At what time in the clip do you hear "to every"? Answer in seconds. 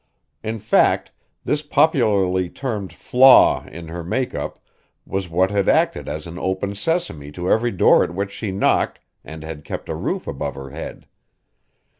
7.33-7.69